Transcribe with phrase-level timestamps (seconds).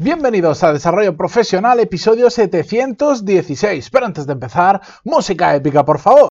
[0.00, 3.90] Bienvenidos a Desarrollo Profesional, episodio 716.
[3.90, 6.28] Pero antes de empezar, música épica, por favor.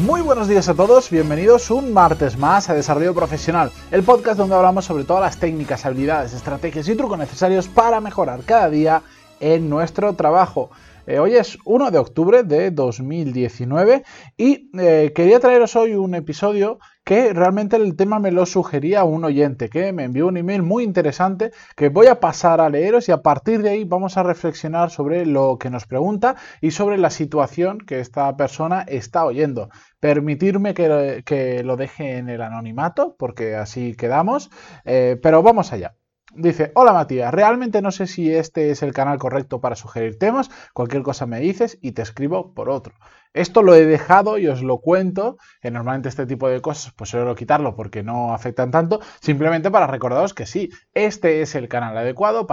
[0.00, 4.56] Muy buenos días a todos, bienvenidos un martes más a Desarrollo Profesional, el podcast donde
[4.56, 9.02] hablamos sobre todas las técnicas, habilidades, estrategias y trucos necesarios para mejorar cada día
[9.40, 10.70] en nuestro trabajo.
[11.06, 14.04] Eh, hoy es 1 de octubre de 2019
[14.38, 19.22] y eh, quería traeros hoy un episodio que realmente el tema me lo sugería un
[19.24, 23.12] oyente que me envió un email muy interesante que voy a pasar a leeros y
[23.12, 27.10] a partir de ahí vamos a reflexionar sobre lo que nos pregunta y sobre la
[27.10, 29.68] situación que esta persona está oyendo.
[30.00, 34.50] Permitirme que, lo deje en el anonimato porque así quedamos,
[34.86, 35.94] eh, pero vamos allá.
[36.36, 40.50] Dice, hola Matías, realmente no sé si este es el canal correcto para sugerir temas,
[40.72, 42.94] cualquier cosa me dices y te escribo por otro.
[43.34, 47.10] Esto lo he dejado y os lo cuento, que normalmente este tipo de cosas pues
[47.10, 51.96] suelo quitarlo porque no afectan tanto, simplemente para recordaros que sí, este es el canal
[51.96, 52.48] adecuado,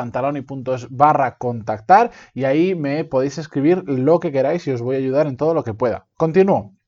[0.46, 5.00] puntos barra contactar y ahí me podéis escribir lo que queráis y os voy a
[5.00, 6.08] ayudar en todo lo que pueda.
[6.18, 6.81] Continúo.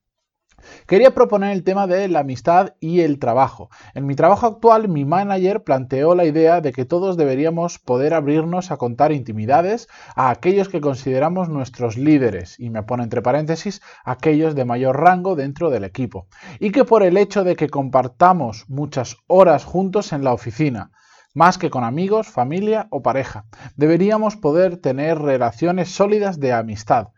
[0.86, 3.70] Quería proponer el tema de la amistad y el trabajo.
[3.94, 8.70] En mi trabajo actual, mi manager planteó la idea de que todos deberíamos poder abrirnos
[8.70, 14.54] a contar intimidades a aquellos que consideramos nuestros líderes, y me pone entre paréntesis, aquellos
[14.54, 16.26] de mayor rango dentro del equipo,
[16.60, 20.90] y que por el hecho de que compartamos muchas horas juntos en la oficina,
[21.34, 23.44] más que con amigos, familia o pareja.
[23.76, 27.08] Deberíamos poder tener relaciones sólidas de amistad,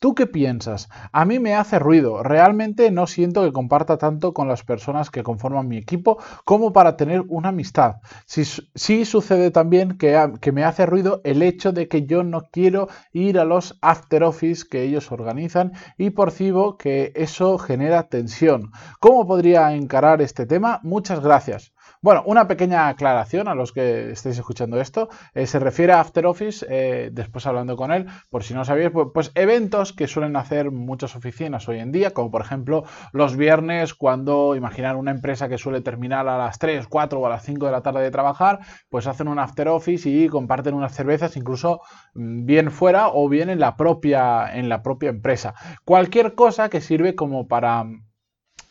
[0.00, 0.88] ¿Tú qué piensas?
[1.12, 2.22] A mí me hace ruido.
[2.22, 6.96] Realmente no siento que comparta tanto con las personas que conforman mi equipo como para
[6.96, 7.96] tener una amistad.
[8.24, 12.88] Sí, sucede también que, que, me hace ruido el hecho de que yo no quiero
[13.12, 18.72] ir a los after office que ellos organizan y percibo que eso genera tensión.
[19.00, 20.80] ¿Cómo podría encarar este tema?
[20.82, 21.74] Muchas gracias.
[22.02, 25.08] Bueno, una pequeña aclaración a los que estéis escuchando esto.
[25.34, 28.90] Eh, se refiere a After Office, eh, después hablando con él, por si no sabéis,
[28.90, 33.36] pues, pues, eventos que suelen hacer muchas oficinas hoy en día, como por ejemplo los
[33.36, 37.44] viernes cuando, imaginar una empresa que suele terminar a las 3, 4 o a las
[37.44, 41.36] 5 de la tarde de trabajar, pues hacen un After Office y comparten unas cervezas
[41.36, 41.80] incluso
[42.14, 45.54] mm, bien fuera o bien en la propia, en la propia empresa.
[45.84, 47.84] Cualquier cosa que sirve como para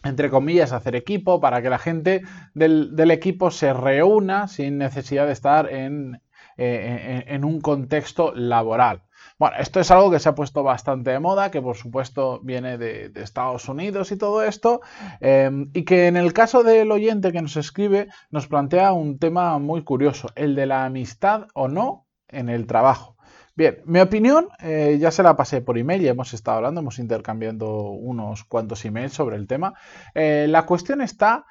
[0.04, 2.22] entre comillas, hacer equipo para que la gente
[2.54, 6.22] del, equipo se reúna sin necesidad de estar en,
[6.58, 9.04] eh, en, un contexto laboral.
[9.38, 12.78] Bueno, esto es algo que se ha puesto bastante de moda, que por supuesto viene
[12.78, 14.82] de, Estados Unidos y todo esto,
[15.20, 19.58] em, y que en el caso del oyente que nos escribe nos plantea un tema
[19.60, 23.16] muy curioso, el de la amistad o no en el trabajo.
[23.60, 26.98] Bien, mi opinión eh, ya se la pasé por email, ya hemos estado hablando, hemos
[26.98, 29.74] intercambiando unos cuantos emails sobre el tema.
[30.16, 31.46] Eh, la cuestión está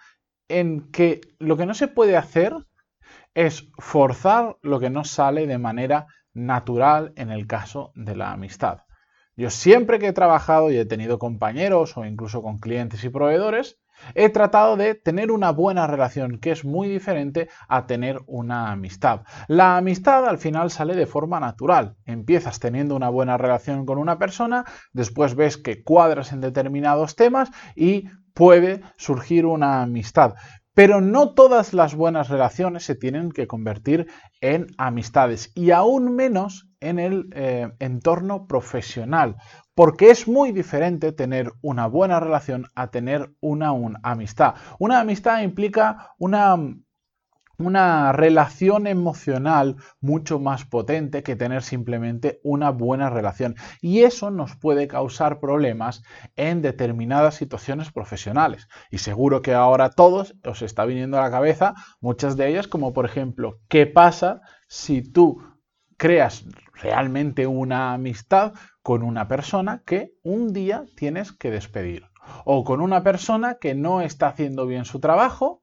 [0.49, 2.55] en que lo que no se puede hacer
[3.35, 8.85] es forzar lo que no sale de manera natural en el caso de la amistad.
[9.37, 13.79] Yo siempre que he trabajado y he tenido compañeros o incluso con clientes y proveedores,
[14.15, 19.23] He tratado de tener una buena relación, que es muy diferente a tener una amistad.
[19.49, 21.97] La amistad al final sale de forma natural.
[22.05, 27.51] Empiezas teniendo una buena relación con una persona, después ves que cuadras en determinados temas
[27.75, 30.35] y puede surgir una amistad.
[30.75, 34.07] Pero no todas las buenas relaciones se tienen que convertir
[34.41, 39.37] en amistades y aún menos en el eh, entorno profesional,
[39.75, 43.73] porque es muy diferente tener una buena relación a tener una,
[44.03, 44.55] amistad.
[44.79, 46.57] Una amistad implica una,
[47.59, 53.57] una relación emocional mucho más potente que tener simplemente una buena relación.
[53.81, 56.03] Y eso nos puede causar problemas
[56.37, 58.69] en determinadas situaciones profesionales.
[58.91, 62.93] Y seguro que ahora todos os está viniendo a la cabeza muchas de ellas, como
[62.93, 65.43] por ejemplo, ¿qué pasa si tú
[65.99, 72.07] creas realmente una amistad con una persona que un día tienes que despedir
[72.45, 75.63] o con una persona que no está haciendo bien su trabajo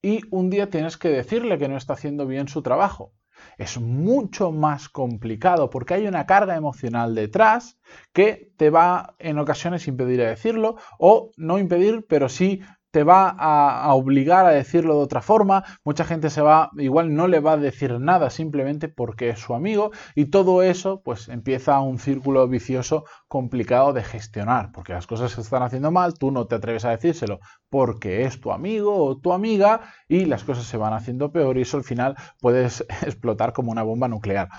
[0.00, 3.12] y un día tienes que decirle que no está haciendo bien su trabajo.
[3.58, 7.78] Es mucho más complicado porque hay una carga emocional detrás
[8.12, 12.60] que te va en ocasiones impedir decirlo o no impedir, pero sí
[12.92, 17.26] te va a, obligar a decirlo de otra forma, mucha gente se va, igual no
[17.26, 21.80] le va a decir nada simplemente porque es su amigo y todo eso pues empieza
[21.80, 26.46] un círculo vicioso complicado de gestionar, porque las cosas se están haciendo mal, tú no
[26.46, 27.40] te atreves a decírselo
[27.70, 31.62] porque es tu amigo o tu amiga y las cosas se van haciendo peor y
[31.62, 34.50] eso al final puedes explotar como una bomba nuclear.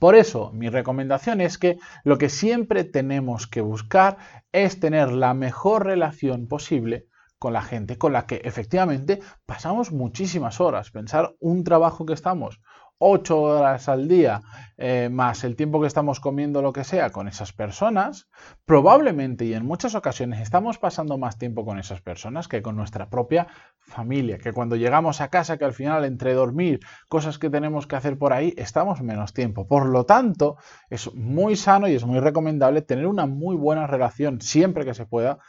[0.00, 4.16] Por eso, mi recomendación es que lo que siempre tenemos que buscar
[4.50, 7.06] es tener la mejor relación posible
[7.42, 10.92] con la gente con la que efectivamente pasamos muchísimas horas.
[10.92, 12.60] Pensar un trabajo que estamos
[13.04, 14.42] ocho horas al día
[14.78, 18.28] eh, más el tiempo que estamos comiendo lo que sea con esas personas,
[18.64, 23.10] probablemente y en muchas ocasiones estamos pasando más tiempo con esas personas que con nuestra
[23.10, 23.48] propia
[23.80, 26.78] familia, que cuando llegamos a casa, que al final entre dormir,
[27.08, 29.66] cosas que tenemos que hacer por ahí, estamos menos tiempo.
[29.66, 34.40] Por lo tanto, es muy sano y es muy recomendable tener una muy buena relación
[34.40, 35.40] siempre que se pueda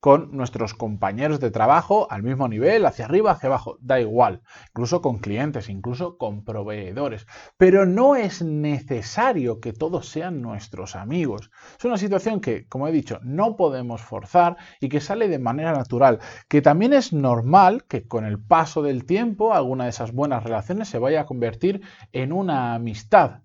[0.00, 5.02] con nuestros compañeros de trabajo al mismo nivel, hacia arriba, hacia abajo, da igual, incluso
[5.02, 7.26] con clientes, incluso con proveedores.
[7.58, 11.50] Pero no es necesario que todos sean nuestros amigos.
[11.78, 15.72] Es una situación que, como he dicho, no podemos forzar y que sale de manera
[15.72, 16.18] natural,
[16.48, 20.88] que también es normal que con el paso del tiempo alguna de esas buenas relaciones
[20.88, 21.82] se vaya a convertir
[22.12, 23.42] en una amistad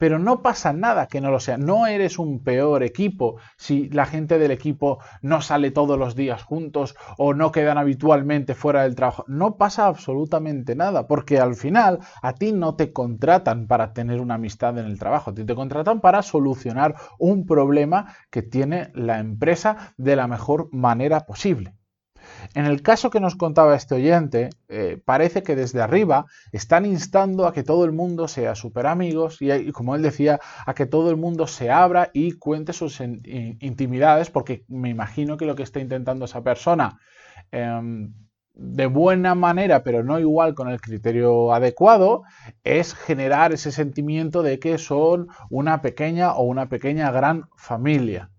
[0.00, 1.58] pero no pasa nada que no lo sea.
[1.58, 6.42] No eres un peor equipo si la gente del equipo no sale todos los días
[6.42, 9.26] juntos o no quedan habitualmente fuera del trabajo.
[9.28, 14.36] No pasa absolutamente nada, porque al final a ti no te contratan para tener una
[14.36, 20.16] amistad en el trabajo, te contratan para solucionar un problema que tiene la empresa de
[20.16, 21.74] la mejor manera posible.
[22.54, 27.46] En el caso que nos contaba este oyente, eh, parece que desde arriba están instando
[27.46, 31.10] a que todo el mundo sea súper amigos y, como él decía, a que todo
[31.10, 35.80] el mundo se abra y cuente sus intimidades, porque me imagino que lo que está
[35.80, 36.98] intentando esa persona
[37.52, 38.12] em,
[38.54, 42.22] de buena manera, pero no igual con el criterio adecuado,
[42.64, 48.30] es generar ese sentimiento de que son una pequeña o una pequeña gran familia.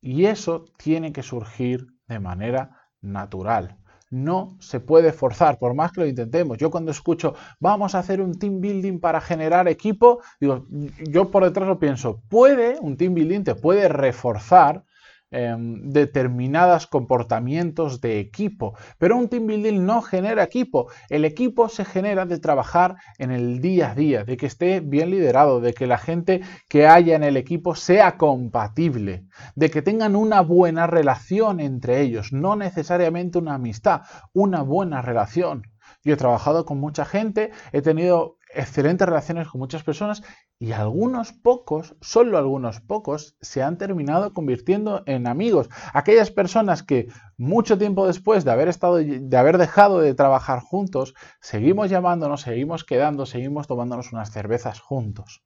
[0.00, 3.76] Y eso tiene que surgir de manera natural.
[4.10, 6.58] No se puede forzar, por más que lo intentemos.
[6.58, 10.66] Yo cuando escucho, vamos a hacer un team building para generar equipo, digo,
[11.08, 14.84] yo por detrás lo pienso, puede, un team building te puede reforzar
[15.32, 18.74] Em, determinados comportamientos de equipo.
[18.98, 20.90] Pero un team building no genera equipo.
[21.08, 25.10] El equipo se genera de trabajar en el día a día, de que esté bien
[25.10, 30.16] liderado, de que la gente que haya en el equipo sea compatible, de que tengan
[30.16, 35.62] una buena relación entre ellos, no necesariamente una amistad, una buena relación.
[36.02, 40.24] Yo he trabajado con mucha gente, he tenido excelentes relaciones con muchas personas
[40.62, 45.70] y algunos pocos, solo algunos pocos, se han terminado convirtiendo en amigos.
[45.94, 47.08] Aquellas personas que
[47.38, 52.84] mucho tiempo después de haber estado, de haber dejado de trabajar juntos, seguimos llamándonos, seguimos
[52.84, 55.42] quedando, seguimos tomándonos unas cervezas juntos.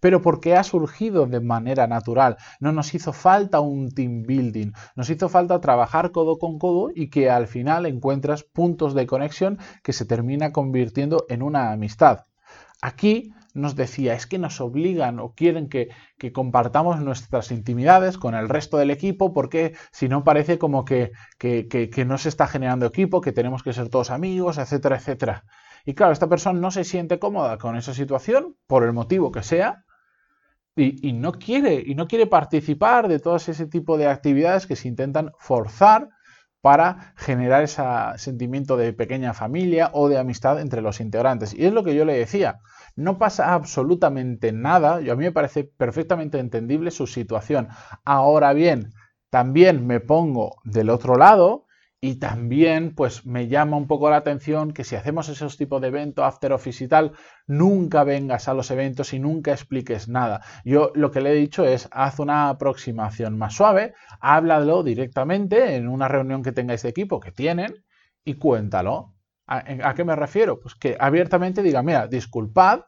[0.00, 2.38] Pero porque ha surgido de manera natural.
[2.58, 7.08] No nos hizo falta un team building, nos hizo falta trabajar codo con codo y
[7.08, 12.24] que al final encuentras puntos de conexión que se termina convirtiendo en una amistad.
[12.80, 15.88] Aquí nos decía, es que nos obligan o quieren que,
[16.32, 21.12] compartamos nuestras intimidades con el resto del equipo porque si no parece como que,
[22.06, 25.44] no se está generando equipo, que tenemos que ser todos amigos, etcétera, etcétera.
[25.84, 29.42] Y claro, esta persona no se siente cómoda con esa situación, por el motivo que
[29.42, 29.84] sea,
[30.76, 34.76] y, y, no quiere, y no quiere participar de todo ese tipo de actividades que
[34.76, 36.08] se intentan forzar
[36.60, 37.82] para generar ese
[38.16, 41.54] sentimiento de pequeña familia o de amistad entre los integrantes.
[41.54, 42.58] Y es lo que yo le decía,
[42.98, 47.68] no pasa absolutamente nada, yo a mí me parece perfectamente entendible su situación.
[48.04, 48.90] Ahora bien,
[49.30, 51.66] también me pongo del otro lado
[52.00, 55.88] y también, pues me llama un poco la atención que si hacemos esos tipos de
[55.88, 57.12] eventos, after office y tal,
[57.46, 60.40] nunca vengas a los eventos y nunca expliques nada.
[60.64, 65.88] Yo lo que le he dicho es, haz una aproximación más suave, háblalo directamente en
[65.88, 67.84] una reunión que tengáis de equipo, que tienen,
[68.24, 69.17] y cuéntalo.
[69.48, 70.60] ¿A, qué me refiero?
[70.60, 72.80] Pues que abiertamente diga, mira, disculpad,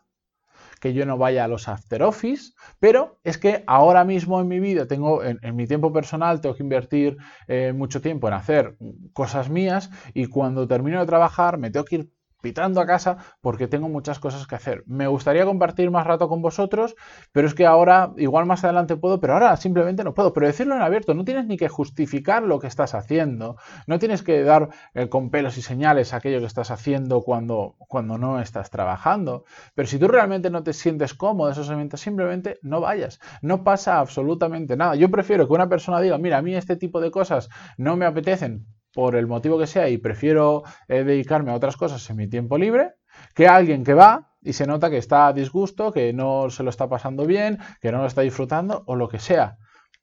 [0.79, 4.61] que yo no vaya a los after office, pero es que ahora mismo en mi
[4.61, 7.17] vida tengo, en, mi tiempo personal, tengo que invertir
[7.49, 8.77] eh, mucho tiempo en hacer
[9.13, 13.69] cosas mías y cuando termino de trabajar me tengo que ir pitando a casa porque
[13.69, 14.85] tengo muchas cosas que hacer.
[14.87, 16.95] Me gustaría compartir más rato con vosotros,
[17.33, 20.33] pero es que ahora, igual más adelante puedo, pero ahora simplemente no puedo.
[20.33, 23.57] Pero decirlo en abierto, no tienes ni que justificar lo que estás haciendo,
[23.87, 28.19] no tienes que dar eh, con pelos y señales aquello que estás haciendo cuando, cuando
[28.19, 29.45] no estás trabajando.
[29.75, 33.21] Pero si tú realmente no te sientes cómodo esos eventos, simplemente no vayas.
[33.43, 34.95] No pasa absolutamente nada.
[34.95, 38.07] Yo prefiero que una persona diga, mira, a mí este tipo de cosas no me
[38.07, 42.29] apetecen, por el motivo que sea y prefiero eh, dedicarme a otras cosas en mi
[42.29, 42.95] tiempo libre,
[43.35, 46.71] que alguien que va y se nota que está a disgusto, que no se lo
[46.71, 49.59] está pasando bien, que no lo está disfrutando o lo que sea.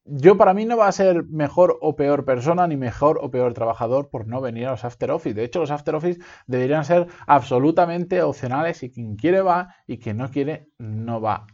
[0.06, 3.54] yo para mí no va a ser mejor o peor persona ni mejor o peor
[3.54, 5.36] trabajador por no venir a los After Office.
[5.36, 10.18] De hecho, los After Office deberían ser absolutamente opcionales y quien quiere va y quien
[10.18, 11.46] no quiere no va.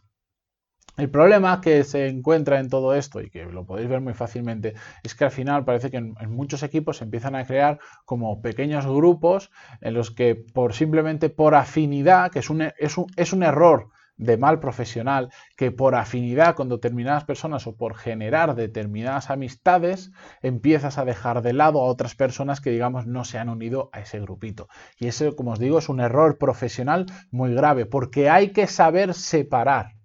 [0.96, 4.76] El problema que se encuentra en todo esto y que lo podéis ver muy fácilmente
[5.02, 8.86] es que al final parece que en, muchos equipos se empiezan a crear como pequeños
[8.86, 9.50] grupos
[9.82, 13.90] en los que por simplemente por afinidad, que es un, es un, es un error
[14.18, 20.12] de mal profesional que por afinidad con determinadas personas o por generar determinadas amistades
[20.44, 24.02] empiezas a dejar de lado a otras personas que digamos no se han unido a
[24.02, 24.68] ese grupito.
[25.00, 29.16] Y eso, como os digo, es un error profesional muy grave porque hay que saber
[29.16, 30.03] separar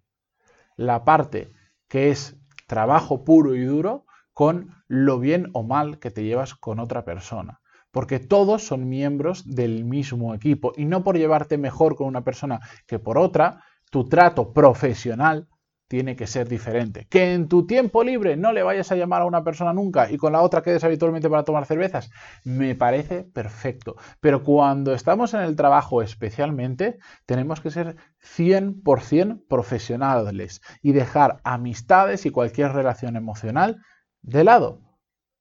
[0.78, 1.52] la parte
[1.88, 6.78] que es trabajo puro y duro con lo bien o mal que te llevas con
[6.78, 7.60] otra persona.
[7.90, 10.72] Porque todos son miembros del mismo equipo.
[10.76, 15.48] Y no por llevarte mejor con una persona que por otra tu trato profesional
[15.88, 17.06] tiene que ser diferente.
[17.08, 20.18] Que en tu tiempo libre no le vayas a llamar a una persona nunca y
[20.18, 22.10] con la otra quedes habitualmente para tomar cervezas,
[22.44, 23.96] me parece perfecto.
[24.20, 27.96] Pero cuando estamos en el trabajo especialmente, tenemos que ser
[28.36, 33.78] 100% profesionales y dejar amistades y cualquier relación emocional
[34.22, 34.82] de lado.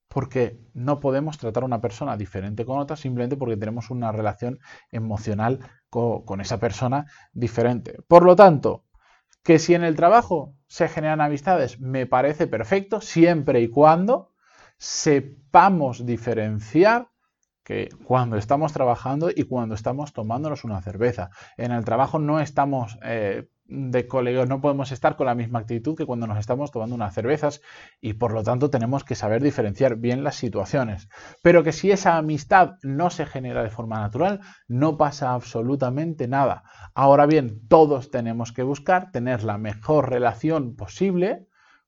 [0.07, 4.57] Porque no podemos tratar a una persona diferente con otra simplemente porque tenemos una relación
[4.89, 7.97] emocional con, esa persona diferente.
[8.07, 8.85] Por lo tanto,
[9.47, 14.33] que si en el trabajo se generan amistades, me parece perfecto, siempre y cuando
[14.77, 17.07] sepamos diferenciar
[17.63, 21.29] que cuando estamos trabajando y cuando estamos tomándonos una cerveza.
[21.55, 25.95] En el trabajo no estamos eh, de colegas no podemos estar con la misma actitud
[25.95, 27.61] que cuando nos estamos tomando unas cervezas
[28.01, 31.09] y por lo tanto tenemos que saber diferenciar bien las situaciones.
[31.41, 36.63] Pero que si esa amistad no se genera de forma natural, no pasa absolutamente nada.
[36.93, 41.47] Ahora bien, todos tenemos que buscar tener la mejor relación posible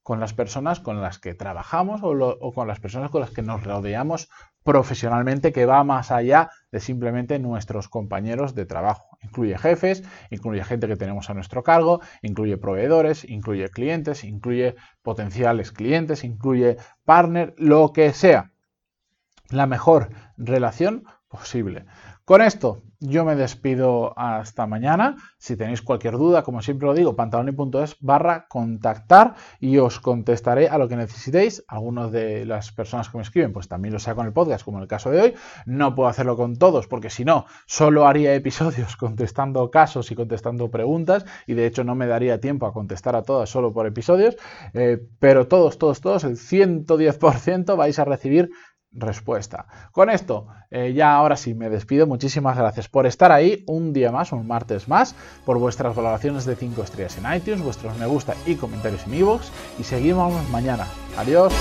[0.09, 3.63] con las personas con las que trabajamos o, con las personas con las que nos
[3.63, 4.27] rodeamos
[4.63, 9.19] profesionalmente que va más allá de simplemente nuestros compañeros de trabajo.
[9.21, 15.71] Incluye jefes, incluye gente que tenemos a nuestro cargo, incluye proveedores, incluye clientes, incluye potenciales
[15.71, 18.51] clientes, incluye partner, lo que sea.
[19.51, 21.85] La mejor relación posible.
[22.25, 25.15] Con esto yo me despido hasta mañana.
[25.37, 30.77] Si tenéis cualquier duda, como siempre lo digo, pantaloni.es barra contactar y os contestaré a
[30.77, 31.63] lo que necesitéis.
[31.67, 34.77] Algunos de las personas que me escriben, pues también lo saco en el podcast, como
[34.77, 35.33] en el caso de hoy.
[35.65, 40.69] No puedo hacerlo con todos, porque si no, solo haría episodios contestando casos y contestando
[40.69, 44.35] preguntas, y de hecho no me daría tiempo a contestar a todas solo por episodios.
[44.73, 48.49] Eh, pero todos, todos, todos, el 110% vais a recibir
[48.91, 49.67] respuesta.
[49.91, 52.07] Con esto, eh, ya ahora sí me despido.
[52.07, 55.15] Muchísimas gracias por estar ahí un día más, un martes más,
[55.45, 59.49] por vuestras valoraciones de 5 estrellas en iTunes, vuestros me gusta y comentarios en iVoox.
[59.79, 60.87] Y seguimos mañana.
[61.17, 61.53] Adiós.